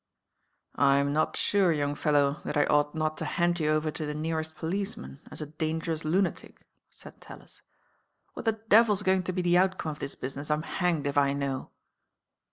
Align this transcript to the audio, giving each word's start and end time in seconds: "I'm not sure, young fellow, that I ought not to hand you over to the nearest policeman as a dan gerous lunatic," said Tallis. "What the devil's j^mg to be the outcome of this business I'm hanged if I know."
"I'm 0.81 1.13
not 1.13 1.37
sure, 1.37 1.71
young 1.71 1.93
fellow, 1.93 2.41
that 2.43 2.57
I 2.57 2.65
ought 2.65 2.95
not 2.95 3.17
to 3.19 3.25
hand 3.37 3.59
you 3.59 3.69
over 3.69 3.91
to 3.91 4.03
the 4.03 4.15
nearest 4.15 4.55
policeman 4.55 5.21
as 5.29 5.41
a 5.41 5.45
dan 5.45 5.79
gerous 5.79 6.03
lunatic," 6.03 6.65
said 6.89 7.21
Tallis. 7.21 7.61
"What 8.33 8.45
the 8.45 8.53
devil's 8.53 9.03
j^mg 9.03 9.25
to 9.25 9.31
be 9.31 9.43
the 9.43 9.59
outcome 9.59 9.91
of 9.91 9.99
this 9.99 10.15
business 10.15 10.49
I'm 10.49 10.63
hanged 10.63 11.05
if 11.05 11.19
I 11.19 11.33
know." 11.33 11.69